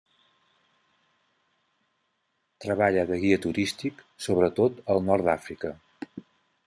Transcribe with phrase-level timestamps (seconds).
[2.65, 5.77] Treballa de guia turístic, sobretot al nord d'Àfrica.